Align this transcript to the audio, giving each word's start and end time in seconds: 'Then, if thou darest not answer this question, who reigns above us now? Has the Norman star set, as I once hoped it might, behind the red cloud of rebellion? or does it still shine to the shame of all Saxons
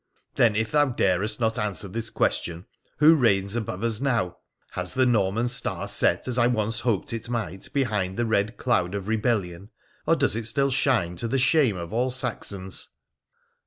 'Then, 0.35 0.55
if 0.55 0.71
thou 0.71 0.85
darest 0.87 1.39
not 1.39 1.59
answer 1.59 1.87
this 1.87 2.09
question, 2.09 2.65
who 2.97 3.13
reigns 3.15 3.55
above 3.55 3.83
us 3.83 4.01
now? 4.01 4.37
Has 4.71 4.95
the 4.95 5.05
Norman 5.05 5.47
star 5.47 5.87
set, 5.87 6.27
as 6.27 6.39
I 6.39 6.47
once 6.47 6.79
hoped 6.79 7.13
it 7.13 7.29
might, 7.29 7.69
behind 7.71 8.17
the 8.17 8.25
red 8.25 8.57
cloud 8.57 8.95
of 8.95 9.07
rebellion? 9.07 9.69
or 10.07 10.15
does 10.15 10.35
it 10.35 10.47
still 10.47 10.71
shine 10.71 11.17
to 11.17 11.27
the 11.27 11.37
shame 11.37 11.77
of 11.77 11.93
all 11.93 12.09
Saxons 12.09 12.89